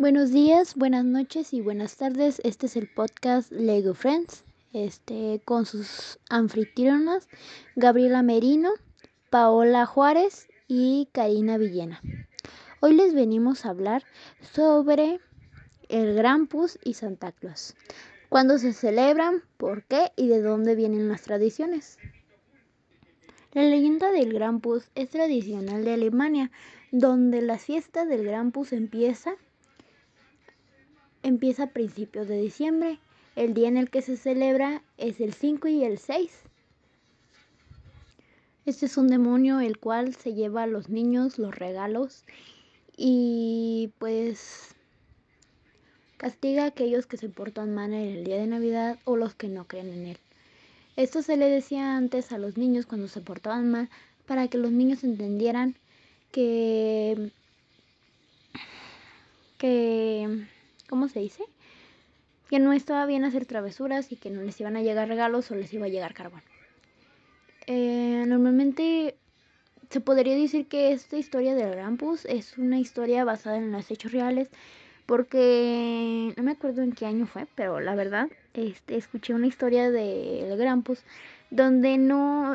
[0.00, 2.40] Buenos días, buenas noches y buenas tardes.
[2.42, 7.28] Este es el podcast Lego Friends, este con sus anfitrionas
[7.76, 8.70] Gabriela Merino,
[9.28, 12.00] Paola Juárez y Karina Villena.
[12.80, 14.04] Hoy les venimos a hablar
[14.40, 15.20] sobre
[15.90, 17.74] el Grampus y Santa Claus.
[18.30, 19.42] ¿Cuándo se celebran?
[19.58, 20.12] ¿Por qué?
[20.16, 21.98] ¿Y de dónde vienen las tradiciones?
[23.52, 26.50] La leyenda del Grampus es tradicional de Alemania,
[26.90, 29.36] donde la fiesta del Grampus empieza
[31.22, 32.98] empieza a principios de diciembre.
[33.36, 36.30] El día en el que se celebra es el 5 y el 6.
[38.66, 42.24] Este es un demonio el cual se lleva a los niños los regalos
[42.96, 44.74] y pues
[46.18, 49.48] castiga a aquellos que se portan mal en el día de Navidad o los que
[49.48, 50.18] no creen en él.
[50.96, 53.88] Esto se le decía antes a los niños cuando se portaban mal
[54.26, 55.74] para que los niños entendieran
[56.30, 57.32] que
[59.56, 60.46] que
[60.90, 61.44] ¿cómo se dice?
[62.50, 65.54] Que no estaba bien hacer travesuras y que no les iban a llegar regalos o
[65.54, 66.42] les iba a llegar carbón.
[67.68, 69.14] Eh, normalmente
[69.88, 74.10] se podría decir que esta historia del Grampus es una historia basada en los hechos
[74.10, 74.48] reales
[75.06, 79.90] porque no me acuerdo en qué año fue, pero la verdad este, escuché una historia
[79.90, 81.04] del Grampus
[81.50, 82.54] donde no,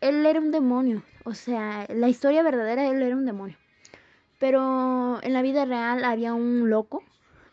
[0.00, 3.56] él era un demonio, o sea, la historia verdadera él era un demonio,
[4.38, 7.02] pero en la vida real había un loco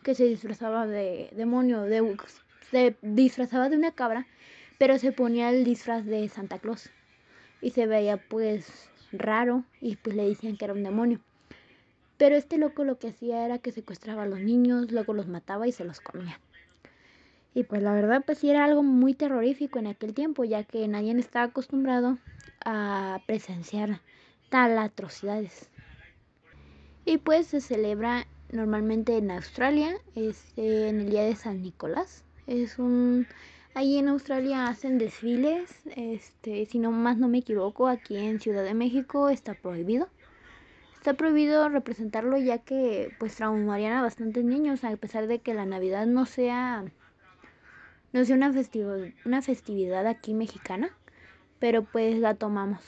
[0.02, 2.16] que se disfrazaba de demonio, de,
[2.70, 4.26] se disfrazaba de una cabra,
[4.78, 6.90] pero se ponía el disfraz de Santa Claus.
[7.60, 11.20] Y se veía pues raro y pues le decían que era un demonio.
[12.16, 15.66] Pero este loco lo que hacía era que secuestraba a los niños, luego los mataba
[15.66, 16.40] y se los comía.
[17.54, 20.86] Y pues la verdad pues sí era algo muy terrorífico en aquel tiempo, ya que
[20.86, 22.18] nadie estaba acostumbrado
[22.64, 24.00] a presenciar
[24.48, 25.68] tal atrocidades.
[27.04, 32.24] Y pues se celebra normalmente en Australia, este, en el día de San Nicolás.
[32.46, 33.26] Es un
[33.74, 38.64] ahí en Australia hacen desfiles, este, si no más no me equivoco, aquí en Ciudad
[38.64, 40.08] de México está prohibido.
[40.96, 45.64] Está prohibido representarlo ya que pues traumarían a bastantes niños, a pesar de que la
[45.64, 46.84] Navidad no sea
[48.12, 48.52] no sea una,
[49.24, 50.90] una festividad aquí mexicana,
[51.58, 52.82] pero pues la tomamos.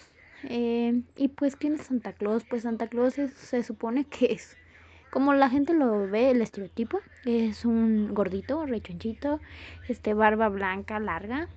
[0.44, 2.44] Eh, y pues, ¿quién es Santa Claus?
[2.48, 4.56] Pues Santa Claus se supone que es
[5.10, 9.40] como la gente lo ve, el estereotipo, es un gordito, rechonchito,
[9.88, 11.48] este, barba blanca, larga,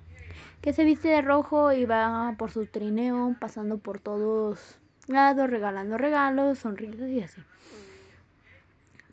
[0.60, 5.98] que se viste de rojo y va por su trineo, pasando por todos lados, regalando
[5.98, 7.40] regalos, sonrisas y así.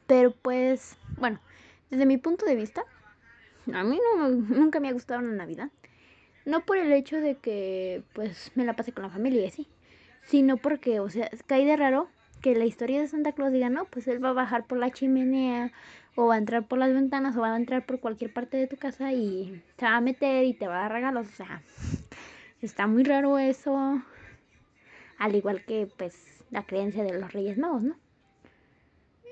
[0.08, 1.40] Pero pues, bueno,
[1.90, 2.84] desde mi punto de vista,
[3.74, 5.70] a mí no, nunca me ha gustado la Navidad.
[6.46, 9.68] No por el hecho de que pues me la pase con la familia y así,
[10.26, 12.10] sino porque, o sea, cae de raro
[12.42, 14.90] que la historia de Santa Claus diga, no, pues él va a bajar por la
[14.92, 15.72] chimenea
[16.16, 18.68] o va a entrar por las ventanas o va a entrar por cualquier parte de
[18.68, 21.28] tu casa y se va a meter y te va a dar regalos.
[21.28, 21.62] O sea,
[22.62, 24.02] está muy raro eso.
[25.18, 27.96] Al igual que pues la creencia de los Reyes Magos, ¿no?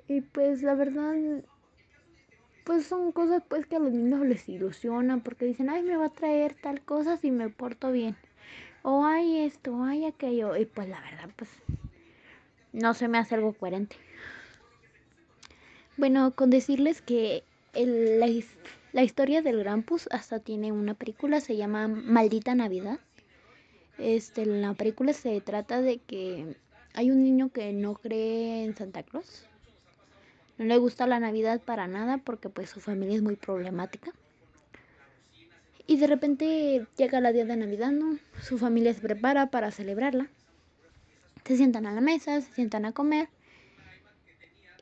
[0.08, 1.16] Y pues la verdad,
[2.64, 6.06] pues son cosas pues que a los niños les ilusionan porque dicen, ay, me va
[6.06, 8.16] a traer tal cosa si me porto bien.
[8.82, 10.56] O hay esto, hay aquello.
[10.56, 11.50] Y pues la verdad, pues
[12.74, 13.96] no se me hace algo coherente.
[15.98, 17.44] Bueno, con decirles que
[17.74, 18.28] la,
[18.94, 23.00] la, historia del Grampus hasta tiene una película, se llama Maldita Navidad.
[23.98, 26.56] Este, la película se trata de que
[26.94, 29.46] hay un niño que no cree en Santa Claus.
[30.58, 34.12] No le gusta la Navidad para nada porque pues su familia es muy problemática.
[35.86, 38.20] Y de repente llega la día de Navidad, ¿no?
[38.42, 40.30] Su familia se prepara para celebrarla
[41.50, 43.28] se sientan a la mesa, se sientan a comer.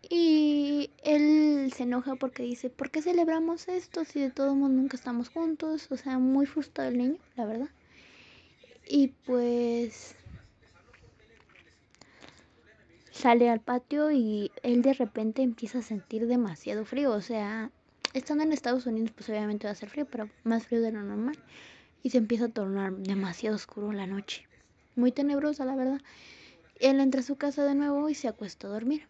[0.10, 4.98] Y él se enoja porque dice, ¿por qué celebramos esto si de todo mundo nunca
[4.98, 5.88] estamos juntos?
[5.92, 7.70] O sea, muy frustrado el niño, la verdad.
[8.86, 10.16] Y pues
[13.12, 17.14] sale al patio y él de repente empieza a sentir demasiado frío.
[17.14, 17.72] O sea,
[18.14, 21.02] estando en Estados Unidos pues obviamente va a ser frío, pero más frío de lo
[21.02, 21.40] normal.
[22.04, 24.46] Y se empieza a tornar demasiado oscuro la noche.
[24.98, 26.02] Muy tenebrosa, la verdad.
[26.80, 29.08] Él entra a su casa de nuevo y se acuesta a dormir.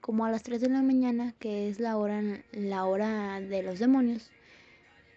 [0.00, 2.22] Como a las 3 de la mañana, que es la hora,
[2.52, 4.30] la hora de los demonios,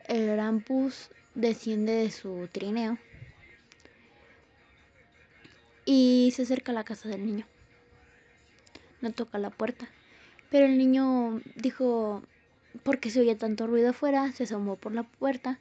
[0.07, 2.97] el Rampus desciende de su trineo
[5.85, 7.45] y se acerca a la casa del niño.
[9.01, 9.87] No toca la puerta,
[10.49, 12.21] pero el niño dijo,
[12.83, 14.31] ¿por qué se oye tanto ruido afuera?
[14.31, 15.59] Se asomó por la puerta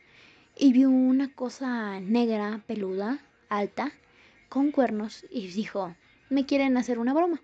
[0.56, 3.92] y vio una cosa negra, peluda, alta,
[4.50, 5.94] con cuernos y dijo,
[6.28, 7.40] me quieren hacer una broma.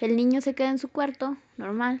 [0.00, 2.00] el niño se queda en su cuarto, normal.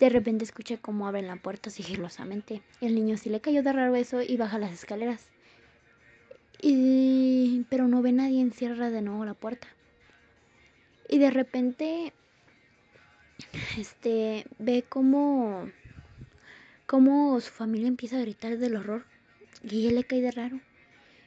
[0.00, 2.62] De repente escucha cómo abren la puerta sigilosamente.
[2.80, 5.28] El niño sí le cayó de raro eso y baja las escaleras.
[6.60, 7.66] Y...
[7.68, 9.68] Pero no ve nadie, encierra de nuevo la puerta.
[11.08, 12.14] Y de repente,
[13.76, 15.68] este, ve cómo,
[16.86, 19.04] cómo su familia empieza a gritar del horror.
[19.62, 20.60] Y él le cae de raro.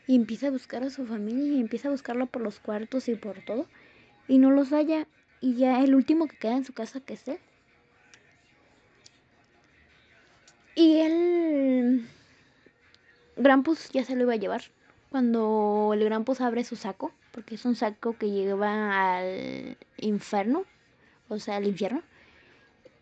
[0.08, 3.16] Y empieza a buscar a su familia y empieza a buscarla por los cuartos y
[3.16, 3.68] por todo.
[4.28, 5.08] Y no los halla.
[5.42, 7.40] Y ya el último que queda en su casa, que es él.
[10.76, 12.08] Y él...
[13.36, 14.64] Grampus ya se lo iba a llevar.
[15.10, 20.66] Cuando el Grampus abre su saco, porque es un saco que lleva al infierno,
[21.30, 22.02] o sea, al infierno.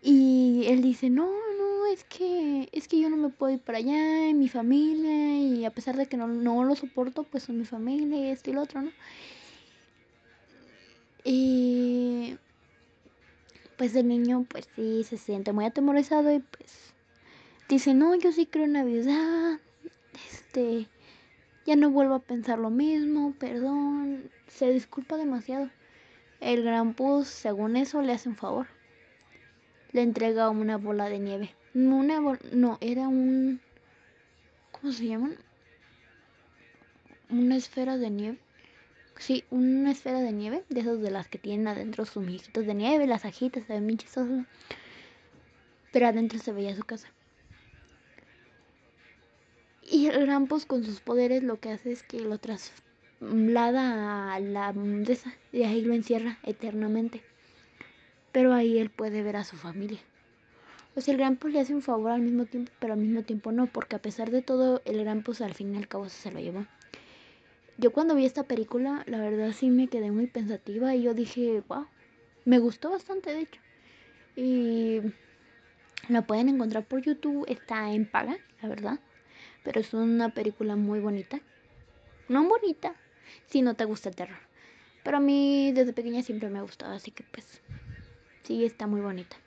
[0.01, 1.27] Y él dice, no,
[1.57, 5.37] no, es que, es que yo no me puedo ir para allá, y mi familia,
[5.37, 8.49] y a pesar de que no, no lo soporto, pues son mi familia y esto
[8.49, 8.91] y lo otro, ¿no?
[11.23, 12.37] Y
[13.77, 16.93] pues el niño pues sí se siente muy atemorizado y pues
[17.67, 19.59] dice, no, yo sí creo en Navidad,
[20.31, 20.87] este,
[21.65, 25.69] ya no vuelvo a pensar lo mismo, perdón, se disculpa demasiado.
[26.39, 28.67] El gran pus, según eso, le hace un favor.
[29.91, 31.55] Le entrega una bola de nieve.
[31.73, 32.19] Una
[32.51, 33.61] no, era un...
[34.71, 35.35] ¿Cómo se llaman?
[37.29, 38.37] Una esfera de nieve.
[39.17, 42.73] Sí, una esfera de nieve, de esas de las que tienen adentro sus mijitos de
[42.73, 43.97] nieve, las ajitas, se ven
[45.93, 47.07] Pero adentro se veía su casa.
[49.83, 54.73] Y el Rampos con sus poderes lo que hace es que lo traslada a la
[54.73, 57.21] mundeza y ahí lo encierra eternamente.
[58.31, 59.99] Pero ahí él puede ver a su familia.
[60.93, 63.51] O sea, el Grampus le hace un favor al mismo tiempo, pero al mismo tiempo
[63.51, 66.39] no, porque a pesar de todo, el Grampus al fin y al cabo se lo
[66.39, 66.65] llevó.
[67.77, 71.63] Yo cuando vi esta película, la verdad sí me quedé muy pensativa y yo dije,
[71.67, 71.87] wow,
[72.43, 73.61] me gustó bastante de hecho.
[74.35, 74.99] Y
[76.09, 78.99] la pueden encontrar por YouTube, está en paga, la verdad.
[79.63, 81.39] Pero es una película muy bonita.
[82.27, 82.95] No bonita,
[83.47, 84.39] si no te gusta el terror.
[85.03, 87.61] Pero a mí desde pequeña siempre me ha gustado, así que pues
[88.43, 89.37] sí está muy bonita.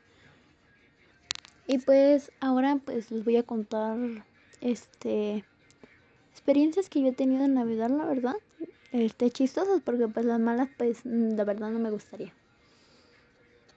[1.67, 3.97] Y pues ahora pues les voy a contar
[4.61, 5.45] este
[6.33, 8.35] experiencias que yo he tenido en Navidad, la verdad.
[8.93, 12.33] Este chistosas porque pues las malas pues la verdad no me gustaría.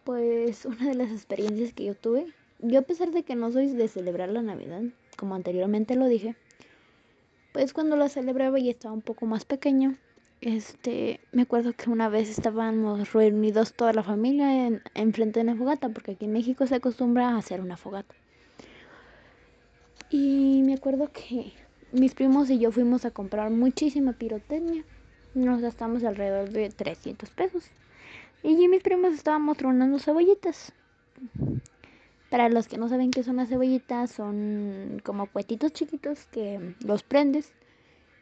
[0.04, 3.68] Pues una de las experiencias que yo tuve, yo a pesar de que no soy
[3.68, 4.81] de celebrar la Navidad,
[5.18, 6.36] como anteriormente lo dije,
[7.54, 9.98] pues cuando la celebraba y estaba un poco más pequeño,
[10.42, 15.45] este, me acuerdo que una vez estábamos reunidos toda la familia en, en frente de
[15.45, 18.16] una fogata, porque aquí en México se acostumbra a hacer una fogata.
[20.10, 21.54] Y me acuerdo que
[21.92, 24.84] mis primos y yo fuimos a comprar muchísima pirotecnia.
[25.34, 27.66] Nos gastamos alrededor de 300 pesos.
[28.44, 30.72] Y mis primos estábamos tronando cebollitas.
[32.30, 37.04] Para los que no saben qué son las cebollitas, son como cuetitos chiquitos que los
[37.04, 37.51] prendes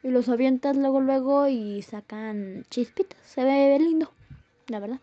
[0.05, 3.19] y los avientas luego luego y sacan chispitas.
[3.23, 4.11] Se ve lindo,
[4.67, 4.99] la verdad.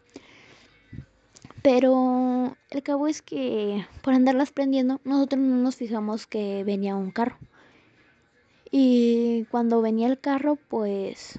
[1.61, 7.11] Pero el cabo es que por andarlas prendiendo, nosotros no nos fijamos que venía un
[7.11, 7.37] carro.
[8.71, 11.37] Y cuando venía el carro, pues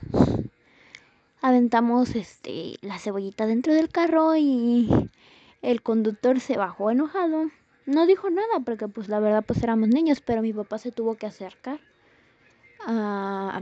[1.42, 5.10] aventamos este la cebollita dentro del carro y
[5.62, 7.50] el conductor se bajó enojado.
[7.86, 11.15] No dijo nada porque pues la verdad pues éramos niños, pero mi papá se tuvo
[11.15, 11.79] que acercar
[12.86, 13.62] a,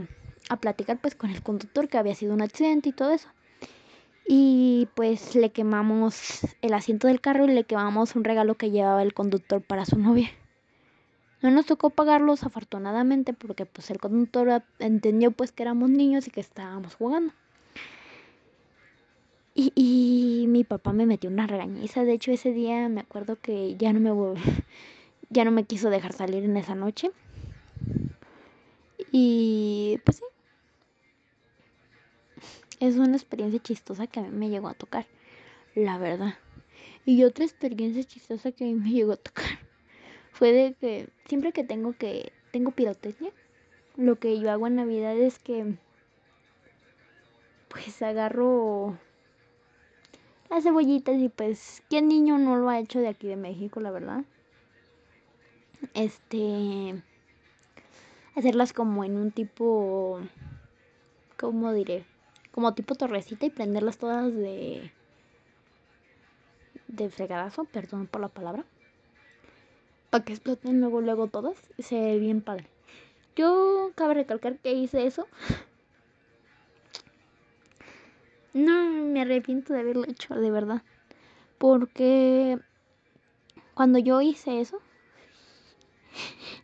[0.50, 3.30] a platicar pues con el conductor que había sido un accidente y todo eso.
[4.28, 9.04] Y pues le quemamos el asiento del carro y le quemamos un regalo que llevaba
[9.04, 10.30] el conductor para su novia.
[11.42, 16.32] No nos tocó pagarlos afortunadamente porque pues el conductor entendió pues que éramos niños y
[16.32, 17.34] que estábamos jugando.
[19.56, 22.04] Y, y mi papá me metió una regañiza.
[22.04, 24.42] De hecho, ese día me acuerdo que ya no me
[25.30, 27.12] ya no me quiso dejar salir en esa noche.
[29.12, 30.24] Y pues sí.
[32.80, 35.06] Es una experiencia chistosa que a mí me llegó a tocar,
[35.75, 36.36] la verdad.
[37.06, 39.60] Y otra experiencia chistosa que a mí me llegó a tocar
[40.32, 43.32] fue de que siempre que tengo que tengo pirotecnia,
[43.96, 45.75] lo que yo hago en Navidad es que
[47.70, 48.98] pues agarro
[50.50, 53.89] las cebollitas y pues, ¿quién niño no lo ha hecho de aquí de México, la
[53.89, 54.25] verdad?
[55.94, 57.01] Este,
[58.36, 60.20] hacerlas como en un tipo,
[61.38, 62.06] ¿cómo diré?
[62.52, 64.92] Como tipo torrecita y prenderlas todas de,
[66.88, 68.66] de fregadazo, perdón por la palabra,
[70.10, 72.68] para que exploten luego, luego todas, se ve bien padre.
[73.36, 75.28] Yo cabe recalcar que hice eso
[78.54, 80.84] No, me arrepiento de haberlo hecho, de verdad.
[81.58, 82.60] Porque
[83.74, 84.82] cuando yo hice eso,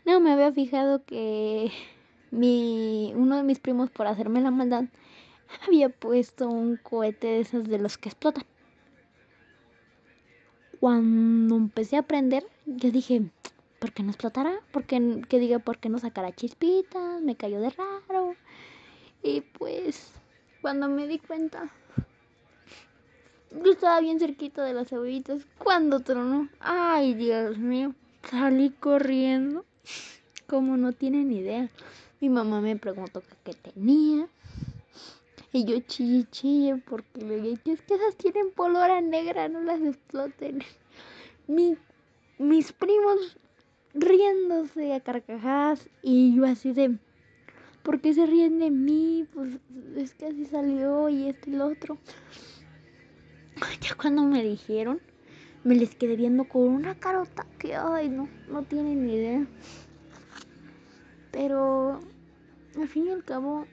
[0.08, 1.70] no me había fijado que
[2.32, 4.86] mi, uno de mis primos, por hacerme la maldad,
[5.68, 8.46] había puesto un cohete de esos de los que explotan.
[10.80, 13.24] Cuando empecé a aprender, yo dije,
[13.80, 14.60] ¿por qué no explotará?
[14.72, 17.22] ¿Por qué, que diga, ¿por qué no sacará chispitas?
[17.22, 18.36] Me cayó de raro.
[19.24, 20.12] Y pues,
[20.62, 21.72] cuando me di cuenta,
[23.52, 25.48] yo estaba bien cerquita de las cebollitas.
[25.58, 27.96] Cuando tronó, ay Dios mío,
[28.30, 29.66] salí corriendo.
[30.48, 31.70] Como no tienen idea.
[32.20, 34.27] Mi mamá me preguntó qué tenía.
[35.53, 40.63] Y yo chille, chille, porque le dije, que esas tienen pólvora negra, no las exploten.
[42.38, 43.38] mis primos
[43.94, 46.98] riéndose a carcajadas y yo así de,
[47.84, 49.25] ¿por qué se ríen de mí?
[49.34, 49.53] Pues
[49.96, 51.98] es que así salió y este y lo otro.
[53.82, 55.01] Ya cuando me dijeron,
[55.64, 59.48] me les quedé viendo con una carota que, ay, no, no tienen ni idea.
[61.32, 62.00] Pero
[62.76, 63.66] al fin y al cabo,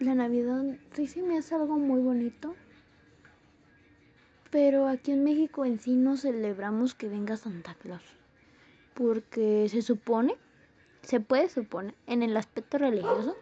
[0.00, 2.54] la Navidad sí se me hace algo muy bonito.
[4.50, 8.02] Pero aquí en México en sí no celebramos que venga Santa Claus.
[8.94, 10.36] Porque se supone,
[11.02, 13.36] se puede suponer, en el aspecto religioso,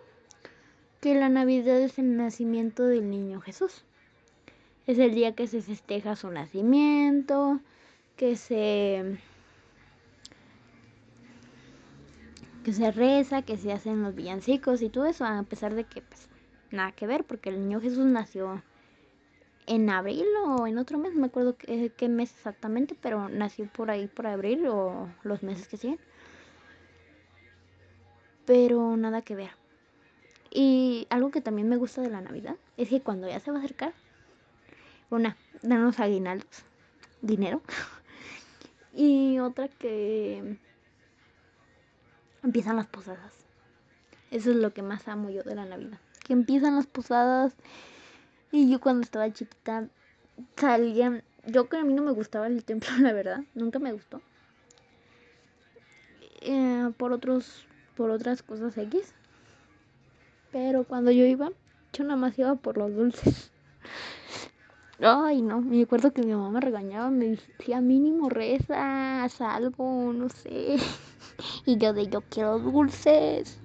[1.01, 3.85] que la Navidad es el nacimiento del niño Jesús.
[4.87, 7.61] Es el día que se festeja su nacimiento,
[8.17, 9.19] que se
[12.65, 16.03] que se reza, que se hacen los villancicos y todo eso, a pesar de que
[16.03, 16.29] pues
[16.71, 18.63] nada que ver, porque el niño Jesús nació
[19.67, 23.67] en abril o en otro mes, no me acuerdo qué, qué, mes exactamente, pero nació
[23.67, 25.99] por ahí por abril o los meses que siguen.
[28.45, 29.51] Pero nada que ver.
[30.51, 33.59] Y algo que también me gusta de la Navidad es que cuando ya se va
[33.59, 33.95] a acercar,
[35.17, 36.65] una, danos aguinaldos,
[37.21, 37.63] dinero.
[38.95, 40.59] y otra que
[42.43, 43.33] empiezan las posadas.
[44.31, 45.99] Eso es lo que más amo yo de la Navidad.
[46.25, 47.55] Que empiezan las posadas.
[48.51, 49.89] Y yo cuando estaba chiquita
[50.57, 51.23] salía.
[51.47, 53.45] Yo que a mí no me gustaba el templo, la verdad.
[53.55, 54.23] Nunca me gustó.
[56.41, 57.67] Eh, por otros.
[57.97, 59.15] Por otras cosas X.
[60.51, 61.51] Pero cuando yo iba,
[61.93, 63.53] yo nada más iba por los dulces.
[65.05, 70.29] Ay, no, me acuerdo que mi mamá me regañaba, me decía mínimo reza, salvo, no
[70.29, 70.77] sé.
[71.67, 73.59] Y yo de yo quiero dulces.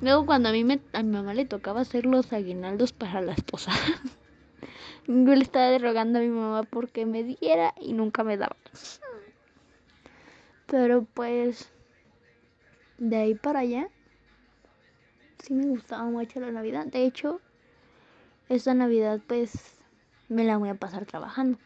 [0.00, 3.32] Luego cuando a mí me, a mi mamá le tocaba hacer los aguinaldos para la
[3.32, 3.72] esposa.
[5.06, 8.56] Yo le estaba derrogando a mi mamá porque me diera y nunca me daba.
[10.66, 11.68] Pero pues
[12.96, 13.88] de ahí para allá
[15.42, 16.86] sí me gustaba mucho la Navidad.
[16.86, 17.40] De hecho,
[18.48, 19.73] esta Navidad pues
[20.28, 21.58] me la voy a pasar trabajando.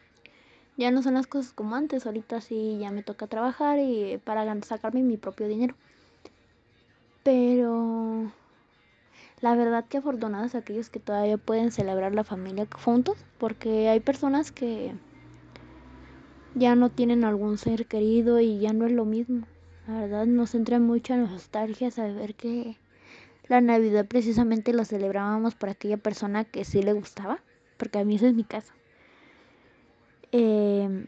[0.77, 4.61] Ya no son las cosas como antes, ahorita sí ya me toca trabajar y para
[4.61, 5.75] sacarme mi propio dinero.
[7.23, 8.31] Pero
[9.41, 14.51] la verdad que afortunados aquellos que todavía pueden celebrar la familia juntos, porque hay personas
[14.51, 14.93] que
[16.55, 19.47] ya no tienen algún ser querido y ya no es lo mismo.
[19.87, 22.77] La verdad nos entra mucha nostalgia saber que
[23.47, 27.41] la Navidad precisamente la celebrábamos por aquella persona que sí le gustaba
[27.79, 28.73] porque a mí ese es mi caso.
[30.31, 31.07] Em,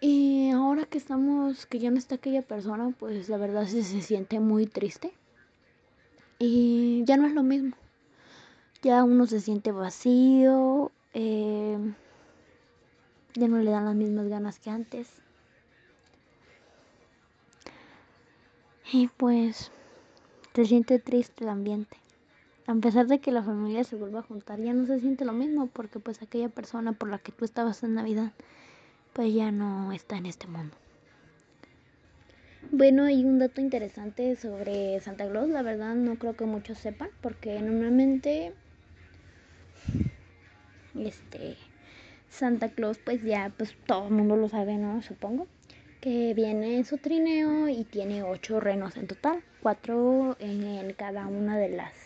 [0.00, 4.40] y ahora que estamos, que ya no está aquella persona, pues la verdad se siente
[4.40, 5.12] muy triste.
[6.38, 7.76] Y ya no es lo mismo.
[8.82, 11.94] Ya uno se siente vacío, em,
[13.34, 15.08] ya no le dan las mismas ganas que antes.
[18.92, 19.72] Y pues
[20.54, 22.03] se siente triste el ambiente
[22.66, 25.32] a pesar de que la familia se vuelva a juntar, ya no se siente lo
[25.32, 28.32] mismo porque pues aquella persona por la que tú estabas en Navidad,
[29.12, 30.76] pues ya no está en este mundo.
[32.70, 37.10] Bueno, hay un dato interesante sobre Santa Claus, la verdad no creo que muchos sepan,
[37.20, 38.54] porque normalmente
[40.94, 41.56] este
[42.30, 45.02] Santa Claus pues ya pues todo el mundo lo sabe, ¿no?
[45.02, 45.46] Supongo
[46.00, 51.56] que viene en su trineo y tiene ocho renos en total, cuatro en cada una
[51.56, 52.03] de las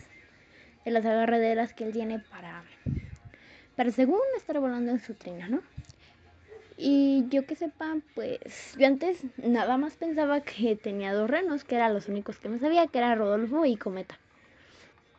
[0.91, 2.63] las agarraderas que él tiene para,
[3.75, 5.61] para según estar volando en su trina, ¿no?
[6.77, 11.75] Y yo que sepa, pues yo antes nada más pensaba que tenía dos renos, que
[11.75, 14.17] eran los únicos que me sabía, que era Rodolfo y Cometa.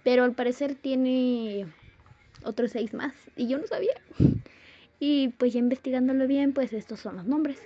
[0.02, 1.66] Pero al parecer tiene
[2.44, 3.94] otros seis más y yo no sabía.
[4.98, 7.58] Y pues ya investigándolo bien, pues estos son los nombres.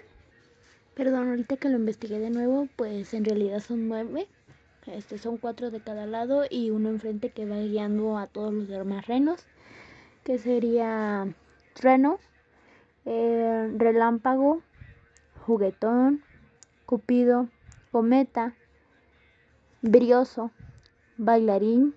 [0.95, 4.27] Perdón, ahorita que lo investigué de nuevo, pues en realidad son nueve.
[4.87, 8.69] Este, son cuatro de cada lado y uno enfrente que va guiando a todos los
[8.69, 9.47] demás renos,
[10.25, 11.27] que sería
[11.81, 12.19] Reno,
[13.07, 14.63] eh, relámpago,
[15.47, 16.23] juguetón,
[16.85, 17.49] cupido,
[17.93, 18.55] cometa,
[19.81, 20.51] brioso,
[21.17, 21.95] bailarín,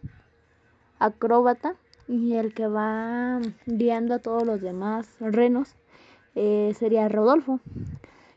[0.97, 1.75] acróbata
[2.07, 5.75] y el que va guiando a todos los demás renos
[6.35, 7.59] eh, sería Rodolfo,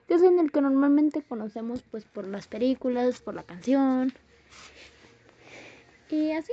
[0.09, 4.12] que es el que normalmente conocemos pues por las películas, por la canción
[6.11, 6.52] y así.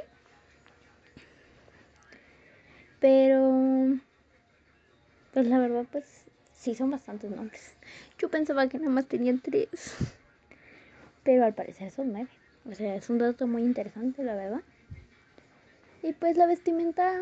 [3.00, 3.98] Pero
[5.34, 6.06] pues la verdad pues
[6.56, 7.74] sí son bastantes nombres.
[8.18, 9.96] Yo pensaba que nada más tenían tres,
[11.24, 12.30] pero al parecer son nueve.
[12.70, 14.62] O sea, es un dato muy interesante, la verdad.
[16.04, 17.20] Y pues la vestimenta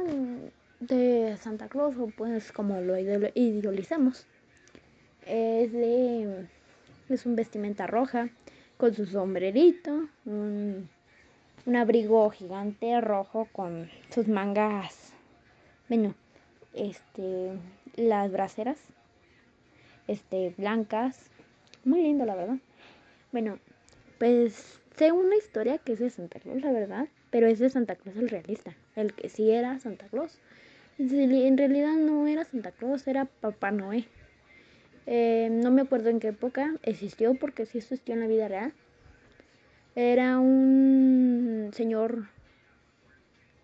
[0.80, 4.26] de Santa Claus, o pues como lo idealizamos,
[5.26, 6.48] es de.
[7.10, 8.30] Es un vestimenta roja,
[8.78, 10.90] con su sombrerito, un,
[11.66, 15.14] un abrigo gigante rojo con sus mangas.
[15.88, 16.14] Bueno,
[16.74, 17.52] este.
[17.96, 18.78] Las braceras,
[20.08, 21.30] este, blancas.
[21.86, 22.58] Muy lindo, la verdad.
[23.32, 23.60] Bueno,
[24.18, 27.98] pues sé una historia que es de Santa Claus, la verdad pero es de Santa
[27.98, 30.40] Claus el realista, el que sí era Santa Claus.
[30.98, 34.06] En realidad no era Santa Claus, era Papá Noé.
[35.08, 38.74] Eh, no me acuerdo en qué época existió, porque sí existió en la vida real.
[39.96, 42.28] Era un señor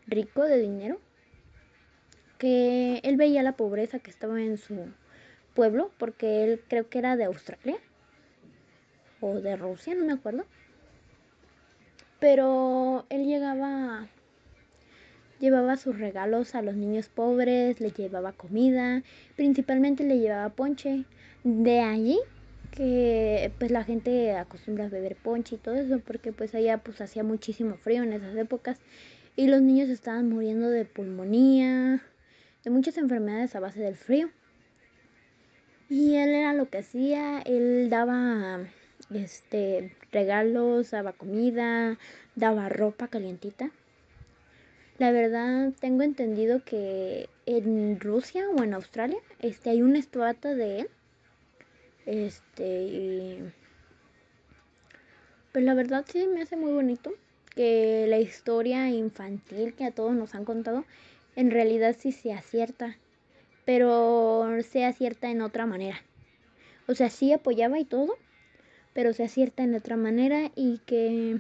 [0.08, 1.00] rico de dinero,
[2.38, 4.88] que él veía la pobreza que estaba en su
[5.54, 7.78] pueblo, porque él creo que era de Australia
[9.20, 10.46] o de Rusia, no me acuerdo.
[12.20, 14.08] Pero él llegaba,
[15.40, 19.04] llevaba sus regalos a los niños pobres, le llevaba comida,
[19.36, 21.06] principalmente le llevaba ponche.
[21.44, 22.20] De allí
[22.72, 27.02] que pues la gente acostumbra a beber ponche y todo eso porque pues allá pues
[27.02, 28.80] hacía muchísimo frío en esas épocas
[29.36, 32.02] y los niños estaban muriendo de pulmonía,
[32.64, 34.30] de muchas enfermedades a base del frío.
[35.90, 38.60] Y él era lo que hacía, él daba
[39.14, 41.98] este, regalos, daba comida,
[42.36, 43.72] daba ropa calientita.
[45.00, 50.82] La verdad, tengo entendido que en Rusia o en Australia este, hay una estatua de
[50.82, 50.90] él.
[52.06, 53.52] Este, y...
[55.52, 57.12] Pues la verdad sí me hace muy bonito
[57.56, 60.86] que la historia infantil que a todos nos han contado
[61.36, 62.98] en realidad sí se acierta,
[63.66, 66.02] pero se acierta en otra manera.
[66.88, 68.18] O sea, sí apoyaba y todo,
[68.94, 71.40] pero se acierta en otra manera y que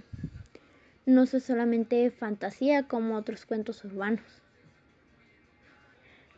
[1.06, 4.42] no es solamente fantasía como otros cuentos urbanos.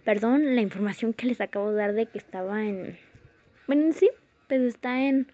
[0.03, 2.97] Perdón la información que les acabo de dar de que estaba en...
[3.67, 4.09] Bueno, sí,
[4.47, 5.31] pues está en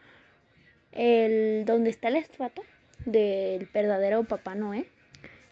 [0.91, 2.63] el donde está la estatua
[3.05, 4.85] del verdadero Papá Noé.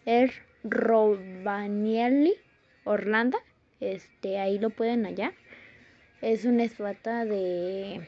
[0.06, 0.30] Es
[0.64, 2.34] Rovaniemi,
[2.84, 3.38] Orlando.
[3.80, 5.32] Este, ahí lo pueden hallar.
[6.20, 8.00] Es una estatua de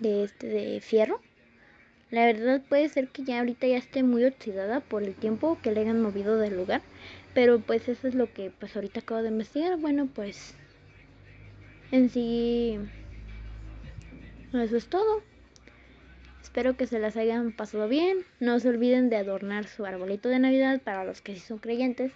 [0.00, 1.20] de este de fierro.
[2.10, 5.72] La verdad puede ser que ya ahorita ya esté muy oxidada por el tiempo que
[5.72, 6.82] le hayan movido del lugar.
[7.34, 9.78] Pero pues eso es lo que pues ahorita acabo de investigar.
[9.78, 10.54] Bueno pues
[11.90, 12.78] en sí
[14.60, 15.22] eso es todo.
[16.42, 18.18] Espero que se las hayan pasado bien.
[18.40, 22.12] No se olviden de adornar su arbolito de Navidad para los que sí son creyentes.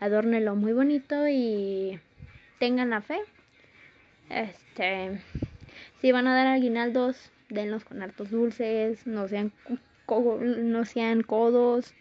[0.00, 2.00] Adórnelo muy bonito y
[2.58, 3.20] tengan la fe.
[4.28, 5.20] Este
[6.02, 9.52] si van a dar aguinaldos, denlos con hartos dulces, no sean,
[10.08, 11.94] no sean codos,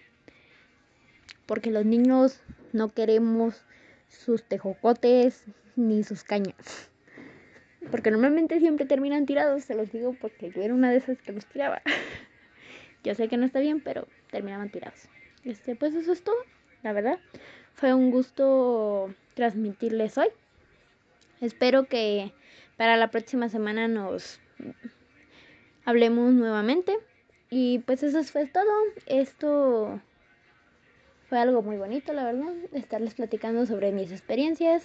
[1.45, 2.41] porque los niños
[2.73, 3.61] no queremos
[4.09, 5.43] sus tejocotes
[5.75, 6.90] ni sus cañas.
[7.89, 11.31] Porque normalmente siempre terminan tirados, se los digo porque yo era una de esas que
[11.31, 11.81] los tiraba.
[13.03, 15.07] Yo sé que no está bien, pero terminaban tirados.
[15.43, 16.35] Este, pues eso es todo,
[16.83, 17.17] la verdad.
[17.73, 20.27] Fue un gusto transmitirles hoy.
[21.39, 22.31] Espero que
[22.77, 24.39] para la próxima semana nos
[25.83, 26.95] hablemos nuevamente.
[27.49, 28.71] Y pues eso fue todo.
[29.07, 29.99] Esto
[31.27, 34.83] fue algo muy bonito, la verdad, estarles platicando sobre mis experiencias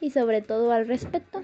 [0.00, 1.42] y sobre todo al respecto.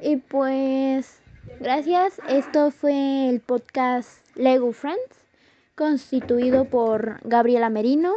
[0.00, 1.20] Y pues
[1.60, 2.20] gracias.
[2.28, 5.26] Esto fue el podcast Lego Friends,
[5.74, 8.12] constituido por Gabriela Merino,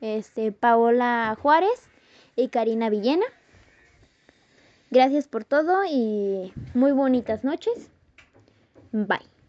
[0.00, 1.88] este, Paola Juárez
[2.36, 3.26] y Karina Villena.
[4.90, 7.90] Gracias por todo y muy bonitas noches.
[8.92, 9.37] Bye.